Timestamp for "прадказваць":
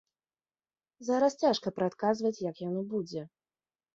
1.77-2.41